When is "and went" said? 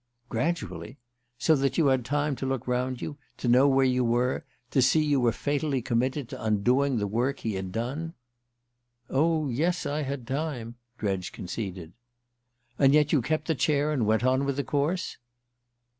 13.93-14.23